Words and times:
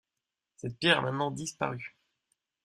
Cette 0.55 0.79
pierre 0.79 0.97
a 0.97 1.01
maintenant 1.03 1.29
disparu. 1.29 1.95